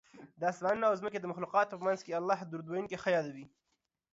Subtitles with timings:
[0.39, 3.45] د اسمانونو او ځمکې د مخلوقاتو په منځ کې الله درود ویونکی ښه یادوي